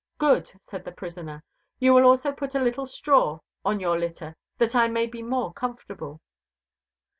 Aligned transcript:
"Good," 0.17 0.51
said 0.63 0.83
the 0.83 0.91
prisoner, 0.91 1.43
"You 1.79 1.93
will 1.93 2.05
also 2.05 2.31
put 2.31 2.55
a 2.55 2.59
little 2.59 2.87
straw 2.87 3.37
on 3.63 3.79
your 3.79 3.99
litter 3.99 4.35
that 4.57 4.75
I 4.75 4.87
may 4.87 5.05
be 5.05 5.21
more 5.21 5.53
comfortable." 5.53 6.19